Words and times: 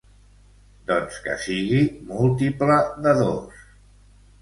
Doncs 0.91 1.19
que 1.27 1.35
sigui 1.45 1.83
múltiple 2.09 2.83
de 3.07 3.17
dos. 3.25 3.65